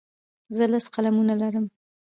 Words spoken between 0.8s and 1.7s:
قلمونه لرم.